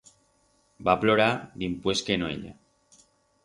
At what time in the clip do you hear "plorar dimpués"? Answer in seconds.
1.03-2.05